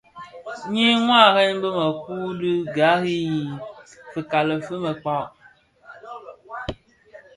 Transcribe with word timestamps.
Nyi 0.71 0.87
waren 1.07 1.55
bi 1.61 1.69
měkure 1.77 2.31
dhi 2.39 2.53
gari 2.75 3.15
yi 3.27 3.41
fikali 4.11 4.55
fi 4.65 4.73
měkpa. 4.83 5.17